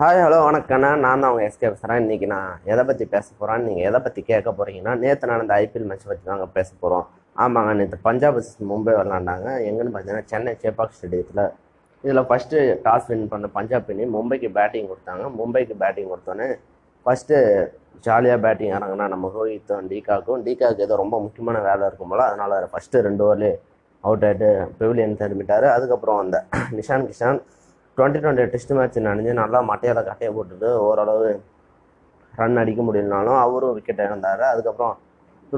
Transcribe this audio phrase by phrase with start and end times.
[0.00, 0.88] Hi hello வணக்கண்ணா.
[1.04, 4.50] நான் தான் அவங்க எஸ்கே பேசுகிறேன் இன்றைக்கி நான் எதை பற்றி பேச போகிறேன் நீங்கள் எதை பற்றி கேட்க
[4.58, 7.06] போகிறீங்கன்னா நேற்று நடந்த ஐபிஎல் மேட்ச் பற்றி தாங்க பேச போகிறோம்
[7.44, 8.38] ஆமாங்க நேற்று பஞ்சாப்
[8.70, 11.42] மும்பை விளாண்டாங்க எங்கன்னு பார்த்தீங்கன்னா சென்னை சேப்பாக் ஸ்டேடியத்தில்
[12.04, 15.24] இதில் ஃபஸ்ட்டு டாஸ் வின் பண்ண பஞ்சாப் அணி மும்பைக்கு பேட்டிங் கொடுத்தாங்க.
[15.40, 16.48] மும்பைக்கு பேட்டிங் கொடுத்தோன்னே
[17.06, 17.42] ஃபஸ்ட்டு
[18.06, 20.40] ஜாலியாக பேட்டிங் இறங்கினா நம்ம ரோஹித்தும் டீகாக்கும்.
[20.48, 22.26] டீகாக்கு ஏதோ ரொம்ப முக்கியமான வேலை இருக்கும் போல்.
[22.30, 23.54] அதனால் ஃபஸ்ட்டு ரெண்டு ஓவர்லேயே
[24.04, 25.68] அவுட் ஆகிட்டு பெவிலியன் திரும்பிட்டார்.
[25.76, 26.36] அதுக்கப்புறம் அந்த
[26.80, 27.40] Ishan Kishan
[27.98, 31.28] twenty twenty test match நினைஞ்சு நல்லா மட்டையால் கட்டையை போட்டுட்டு ஓரளவு
[32.40, 34.96] ரன் அடிக்க முடியலனாலும் அவரும் விக்கெட் இழந்தார் அதுக்கப்புறம்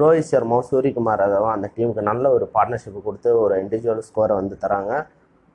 [0.01, 4.91] ரோஹித் சர்மாவும் சூரியகுமார் யாதவும் அந்த டீமுக்கு நல்ல ஒரு பார்ட்னர்ஷிப் கொடுத்து ஒரு இண்டிவிஜுவல் ஸ்கோரை வந்து தராங்க.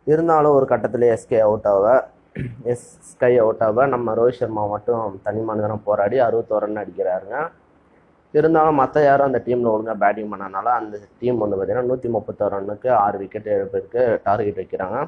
[0.06, 1.86] இருந்தாலும் ஒரு கட்டத்தில் எஸ்கே அவுட் ஆக
[2.72, 7.36] எஸ் ஸ்கை அவுட் ஆக நம்ம ரோஹித் சர்மா மட்டும் தனி மனிதனம் போராடி அறுபத்தோரு ரன் அடிக்கிறாருங்க.
[8.34, 12.90] இருந்தாலும் மற்ற யாரும் அந்த டீமில் ஒழுங்காக பேட்டிங் பண்ணனால அந்த டீம் வந்து பார்த்திங்கன்னா நூற்றி முப்பத்தோரு ரன்னுக்கு
[13.04, 14.98] ஆறு விக்கெட் இழப்பிற்கு டார்கெட் வைக்கிறாங்க.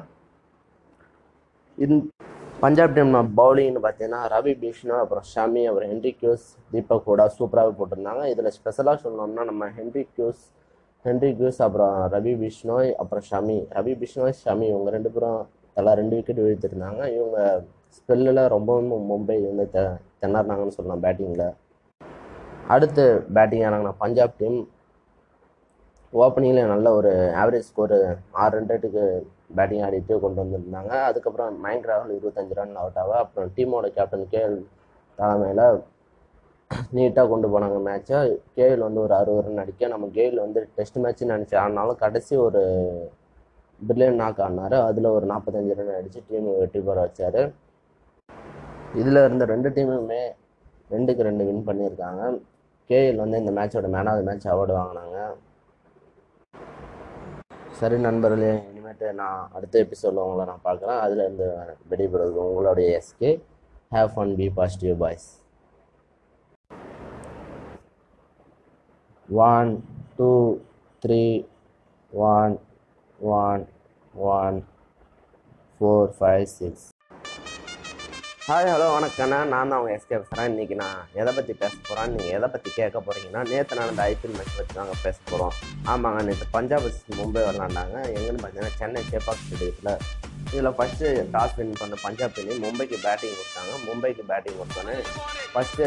[1.83, 1.99] இந்
[2.63, 8.23] பஞ்சாப் டீம் பவுலிங்னு பார்த்தீங்கன்னா ரவி பிஷ்ணு அப்புறம் ஷமி அப்புறம் ஹென்ரி கியூஸ் தீபக் கூட சூப்பராகவே போட்டிருந்தாங்க.
[8.33, 10.41] இதில் ஸ்பெஷலாக சொல்லணும்னா நம்ம ஹென்ரி கியூஸ்
[11.05, 13.57] ஹென்ரி கியூஸ் அப்புறம் ரவி பிஷ்ணோய் அப்புறம் ஷமி.
[13.77, 15.39] ரவி பிஷ்ணோய் ஷமி இவங்க ரெண்டு பேரும்
[15.77, 17.01] தலா ரெண்டு விக்கெட் வீழ்த்திருந்தாங்க.
[17.17, 17.37] இவங்க
[17.97, 19.83] ஸ்பெல்லில் ரொம்பவும் மும்பை வந்து தெ
[20.21, 21.47] திணறினாங்கன்னு சொல்லலாம் பேட்டிங்கில்
[22.75, 24.59] அடுத்து பேட்டிங் ஆனாங்கன்னா பஞ்சாப் டீம்.
[26.13, 27.97] ஓப்பனிங்கில் நல்ல ஒரு ஆவரேஜ் ஸ்கோரு
[28.43, 29.03] ஆறு ரெண்டுக்கு
[29.57, 30.93] பேட்டிங் ஆடிட்டு கொண்டு வந்திருந்தாங்க.
[31.09, 34.57] அதுக்கப்புறம் மயங்க் ராகுல் இருபத்தஞ்சு ரன் அவுட் ஆக அப்புறம் டீமோட கேப்டன் கேஎல்
[35.19, 35.63] தலைமையில்
[36.95, 38.19] நீட்டாக கொண்டு போனாங்க மேட்ச்சை
[38.57, 39.87] கேஎல் வந்து ஒரு அறுபது ரன் அடிக்க.
[39.93, 42.61] நம்ம கேஎல் வந்து டெஸ்ட் மேட்ச்னு நினச்சி ஆடினாலும் கடைசி ஒரு
[43.81, 47.41] பிரில்லியன் நாக் ஆடினார் அதில் ஒரு நாற்பத்தஞ்சு ரன் அடித்து டீம் வெற்றி பெற வச்சார்.
[49.01, 50.21] இதில் இருந்த ரெண்டு டீமுமே
[50.93, 52.23] ரெண்டுக்கு ரெண்டு வின் பண்ணியிருக்காங்க.
[52.89, 55.17] கேஎல் வந்து இந்த மேட்சோட man of the match award வாங்கினாங்க.
[57.79, 58.53] சரி நண்பர்களே
[58.89, 60.99] அப்புறமேட்டு நான் அடுத்த எபிசோடில் உங்களை நான் பார்க்குறேன்.
[60.99, 61.47] அதில் இருந்து
[61.91, 63.31] விடைபெறுவது உங்களுடைய SK
[63.95, 65.27] have fun be positive boys
[69.29, 69.71] one
[70.17, 70.31] two
[71.03, 71.23] three
[72.31, 72.55] one
[73.39, 73.63] one
[74.31, 74.57] one
[75.75, 76.87] four five six
[78.49, 79.39] hi hello வணக்கண்ணா.
[79.51, 82.97] நான் தான் அவங்க எஸ்கே பேசுகிறேன் இன்றைக்கி நான் எதை பற்றி பேச போகிறேன் நீங்கள் எதை பற்றி கேட்க
[83.07, 85.53] போகிறீங்கன்னா நேற்று நடந்த ஐபிஎல் மேட்ச் பற்றி தாங்க பேச போகிறோம்
[85.91, 86.87] ஆமாங்க நேற்று பஞ்சாப்
[87.19, 89.91] மும்பை விளாண்டாங்க எங்கன்னு பார்த்தீங்கன்னா சென்னை சேப்பாக் ஸ்டேடியத்தில்.
[90.53, 93.75] இதில் ஃபஸ்ட்டு டாஸ் வின் பண்ண பஞ்சாப் பண்ணி மும்பைக்கு பேட்டிங் கொடுத்தாங்க.
[93.87, 94.97] மும்பைக்கு பேட்டிங் கொடுத்தோன்னே
[95.53, 95.85] ஃபஸ்ட்டு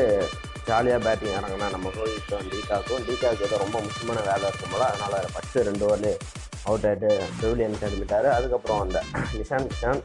[0.70, 3.04] ஜாலியாக பேட்டிங் இறங்கினா நம்ம ரோஹித்தும் டீகாக்கும்.
[3.10, 4.88] டீகாக்கு ஏதோ ரொம்ப முக்கியமான வேலை இருக்கும் போல்.
[4.92, 6.16] அதனால் ஃபஸ்ட்டு ரெண்டு ஓவர்லேயே
[6.68, 7.12] அவுட் ஆகிட்டு
[7.42, 8.98] பெவிலியன் திரும்பிட்டார் அதுக்கப்புறம் அந்த
[9.38, 10.02] Ishan Kishan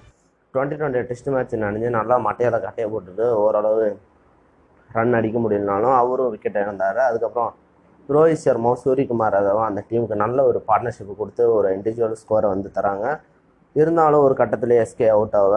[0.58, 3.84] twenty twenty test match நினைஞ்சு நல்லா மட்டையால் கட்டையை போட்டுட்டு ஓரளவு
[4.96, 7.00] ரன் அடிக்க முடியலனாலும் அவரும் விக்கெட் இழந்தார்.
[7.08, 7.52] அதுக்கப்புறம்
[8.16, 13.06] ரோஹித் சர்மாவும் சூரியகுமார் யாதவும் அந்த டீமுக்கு நல்ல ஒரு பார்ட்னர்ஷிப் கொடுத்து ஒரு இண்டிவிஜுவல் ஸ்கோரை வந்து தராங்க.
[13.76, 15.56] இருந்தாலும் ஒரு கட்டத்தில் எஸ்கே அவுட் ஆக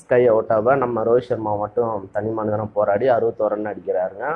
[0.00, 4.26] ஸ்கை அவுட் ஆக நம்ம ரோஹித் சர்மா மட்டும் தனி மனிதனம் போராடி அறுபத்தோரு ரன் அடிக்கிறாருங்க.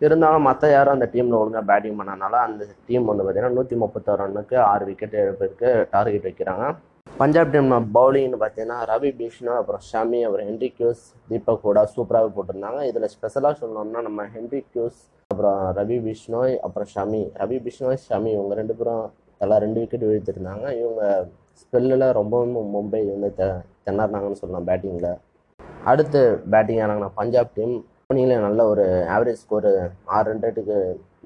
[0.00, 4.56] இருந்தாலும் மற்ற யாரும் அந்த டீமில் ஒழுங்காக பேட்டிங் பண்ணனால அந்த டீம் வந்து பார்த்திங்கன்னா நூற்றி முப்பத்தோரு ரன்னுக்கு
[4.72, 6.66] ஆறு விக்கெட் இழப்பிற்கு டார்கெட் வைக்கிறாங்க.
[7.20, 12.80] பஞ்சாப் டீம் பவுலிங்னு பார்த்தீங்கன்னா ரவி பிஷ்ணு அப்புறம் ஷமி அப்புறம் ஹென்ரி கியூஸ் தீபக் கூட சூப்பராகவே போட்டிருந்தாங்க.
[12.88, 14.98] இதில் ஸ்பெஷலாக சொல்லணும்னா நம்ம ஹென்ரி கியூஸ்
[15.30, 17.20] அப்புறம் ரவி பிஷ்ணோய் அப்புறம் ஷமி.
[17.42, 19.06] ரவி பிஷ்ணோய் ஷமி இவங்க ரெண்டு பேரும்
[19.40, 20.66] தலா ரெண்டு விக்கெட் வீழ்த்திருந்தாங்க.
[20.80, 21.02] இவங்க
[21.60, 23.46] ஸ்பெல்லில் ரொம்பவும் மும்பை வந்து த
[23.86, 25.10] திணறினாங்கன்னு சொல்லலாம் பேட்டிங்கில்
[25.92, 26.22] அடுத்து
[26.54, 28.84] பேட்டிங் ஆனாங்கன்னா பஞ்சாப் டீம் ஓப்பனிங்கில் நல்ல ஒரு
[29.14, 29.70] ஆவரேஜ் ஸ்கோர்
[30.16, 30.76] ஆறு ரெண்டுக்கு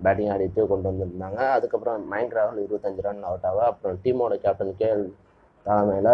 [0.05, 1.41] பேட்டிங் ஆடிட்டு கொண்டு வந்திருந்தாங்க.
[1.57, 5.05] அதுக்கப்புறம் மயங்க் ராகுல் இருபத்தஞ்சு ரன் அவுட் ஆக அப்புறம் டீமோட கேப்டன் கேஎல்
[5.71, 6.13] தலைமையில்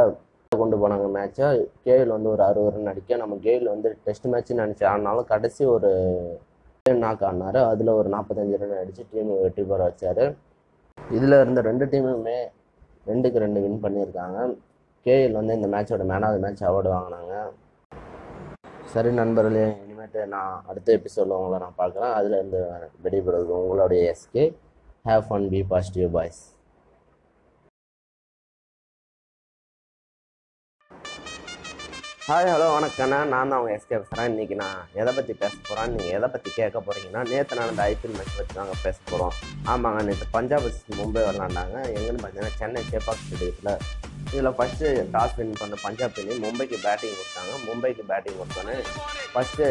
[0.53, 1.47] கொண்டு போனாங்க மேட்ச்சை
[1.87, 5.91] கேஎல் வந்து ஒரு அறுபது ரன் அடிக்க நம்ம கேஎல் வந்து டெஸ்ட் மேட்ச்னு நினச்சி ஆடினாலும் கடைசி ஒரு
[7.05, 10.23] நாக் ஆடினார் அதில் ஒரு நாற்பத்தஞ்சு ரன் அடித்து டீம் வெற்றி பெற வச்சார்.
[11.17, 12.39] இதில் இருந்த ரெண்டு டீமுமே
[13.11, 14.39] ரெண்டுக்கு ரெண்டு வின் பண்ணியிருக்காங்க.
[15.07, 17.35] கேஎல் வந்து இந்த மேட்சோட மேன் ஆஃப் மேட்ச் அவார்டு வாங்கினாங்க.
[18.93, 22.15] சரி நண்பர்களே இனிமேட்டு நான் அடுத்த எபிசோடில் உங்களை நான் பார்க்குறேன்.
[22.19, 22.61] அதில் இருந்து
[23.05, 24.45] விடைபெறுவது உங்களுடைய SK
[25.09, 26.43] have fun be positive boys
[32.29, 33.19] hi hello வணக்கண்ணா.
[33.33, 36.79] நான் தான் அவங்க எஸ்கே பேசுகிறேன் இன்றைக்கி நான் எதை பற்றி பேச போகிறேன் நீங்கள் எதை பற்றி கேட்க
[36.87, 39.35] போகிறீங்கன்னா நேற்று நடந்த ஐபிஎல் மேட்ச் பற்றி தாங்க பேச போகிறோம்
[39.73, 40.67] ஆமாங்க நேற்று பஞ்சாப்
[41.01, 43.71] மும்பை விளாண்டாங்க எங்கன்னு பார்த்தீங்கன்னா சென்னை சேப்பாக் ஸ்டேடியத்தில்.
[44.33, 47.55] இதில் ஃபஸ்ட்டு டாஸ் வின் பண்ண பஞ்சாப் அணி மும்பைக்கு பேட்டிங் கொடுத்தாங்க.
[47.69, 48.77] மும்பைக்கு பேட்டிங் கொடுத்தோன்னே
[49.35, 49.71] ஃபஸ்ட்டு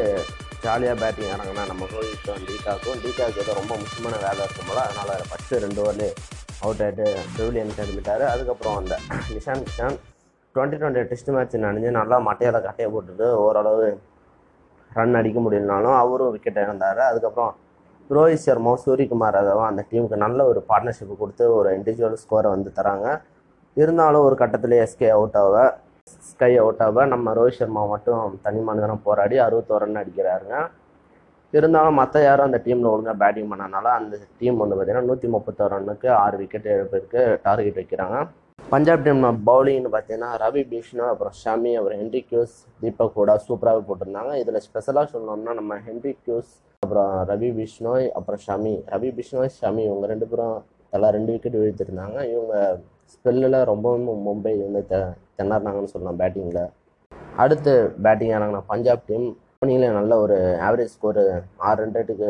[0.66, 3.00] ஜாலியாக பேட்டிங் இறங்கினா நம்ம ரோஹித்தும் டீகாக்கும்.
[3.06, 6.12] டீகாக்கு ஏதோ ரொம்ப முக்கியமான வேலை இருக்கும் போல் அதனால் ஃபஸ்ட்டு ரெண்டு ஓவர்லேயே
[6.63, 7.06] அவுட் ஆகிட்டு
[7.38, 8.28] பெவிலியன் கிளம்பிட்டார்.
[8.34, 8.96] அதுக்கப்புறம் அந்த
[9.36, 9.98] Ishan Kishan
[10.56, 13.86] twenty twenty test match நினைஞ்சு நல்லா மட்டையால் கட்டையை போட்டுட்டு ஓரளவு
[14.98, 17.02] ரன் அடிக்க முடியலனாலும் அவரும் விக்கெட் இழந்தார்.
[17.10, 17.54] அதுக்கப்புறம்
[18.16, 23.07] ரோஹித் சர்மாவும் சூரியகுமார் யாதவும் அந்த டீமுக்கு நல்ல ஒரு பார்ட்னர்ஷிப் கொடுத்து ஒரு இண்டிவிஜுவல் ஸ்கோரை வந்து தராங்க.
[23.81, 25.66] இருந்தாலும் ஒரு கட்டத்தில் எஸ்கே அவுட் ஆக
[26.30, 30.56] ஸ்கை அவுட் ஆக நம்ம ரோஹித் சர்மா மட்டும் தனி மனிதனம் போராடி அறுபத்தோரு ரன் அடிக்கிறாருங்க.
[31.58, 36.10] இருந்தாலும் மற்ற யாரும் அந்த டீமில் ஒழுங்காக பேட்டிங் பண்ணனால அந்த டீம் வந்து பார்த்திங்கன்னா நூற்றி முப்பத்தோரு ரன்னுக்கு
[36.24, 38.18] ஆறு விக்கெட் இழப்பிற்கு டார்கெட் வைக்கிறாங்க.
[38.71, 44.31] பஞ்சாப் டீம் பவுலிங்னு பார்த்தீங்கன்னா ரவி பிஷ்ணு அப்புறம் ஷமி அப்புறம் ஹென்ரி கியூஸ் தீபக் கூட சூப்பராக போட்டிருந்தாங்க.
[44.41, 46.51] இதில் ஸ்பெஷலாக சொல்லணும்னா நம்ம ஹென்ரி கியூஸ்
[46.83, 48.73] அப்புறம் ரவி பிஷ்ணோய் அப்புறம் ஷமி.
[48.94, 50.56] ரவி பிஷ்ணோய் ஷமி இவங்க ரெண்டு பேரும்
[50.94, 52.17] தலா ரெண்டு விக்கெட் வீழ்த்திருந்தாங்க.
[52.33, 52.56] இவங்க
[53.13, 55.01] ஸ்பெல்லில் ரொம்பவும் மும்பை வந்து த
[55.39, 56.63] திணறினாங்கன்னு சொல்லலாம் பேட்டிங்கில்
[57.44, 57.73] அடுத்து
[58.06, 61.21] பேட்டிங் ஆனாங்கன்னா பஞ்சாப் டீம் ஓப்பனிங்கில் நல்ல ஒரு ஆவரேஜ் ஸ்கோர்
[61.67, 62.29] ஆறு ரெண்டுக்கு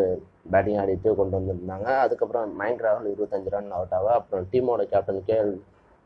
[0.54, 1.88] பேட்டிங் ஆடிட்டு கொண்டு வந்திருந்தாங்க.
[2.04, 5.54] அதுக்கப்புறம் மயங்க் ராகுல் இருபத்தஞ்சு ரன் அவுட் ஆக அப்புறம் டீமோட கேப்டன் கேஎல்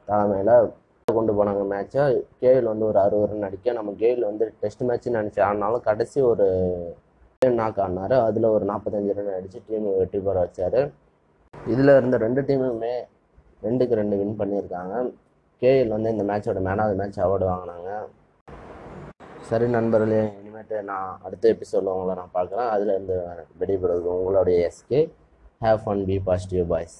[0.10, 0.54] தலைமையில்
[1.18, 2.04] கொண்டு போனாங்க மேட்ச்சை
[2.42, 6.48] கேஎல் வந்து ஒரு அறுபது ரன் அடிக்க நம்ம கேஎல் வந்து டெஸ்ட் மேட்ச்னு நினச்சி ஆனாலும் கடைசி ஒரு
[7.60, 10.80] நாக் ஆடினார் அதில் ஒரு நாற்பத்தஞ்சு ரன் அடித்து டீம் வெற்றி பெற வச்சார்.
[11.54, 12.94] இதில் இருந்த ரெண்டு டீமுமே
[13.66, 14.96] ரெண்டுக்கு ரெண்டு வின் பண்ணியிருக்காங்க.
[15.62, 17.90] கேஎல் வந்து இந்த மேட்சோட மேன் ஆஃப் மேட்ச் அவார்டு வாங்கினாங்க.
[19.50, 22.70] சரி நண்பர்களே இனிமேட்டு நான் அடுத்த எபிசோடில் உங்களை நான் பார்க்குறேன்.
[22.76, 23.18] அதில் இருந்து
[23.62, 25.02] விடைபெறுவது உங்களுடைய SK
[25.66, 26.98] have fun be positive boys